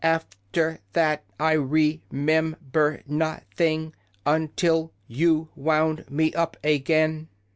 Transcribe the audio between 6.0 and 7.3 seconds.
me up a gain."